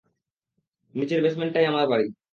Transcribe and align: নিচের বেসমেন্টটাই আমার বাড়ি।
নিচের 0.95 1.19
বেসমেন্টটাই 1.23 1.65
আমার 1.65 1.85
বাড়ি। 1.91 2.05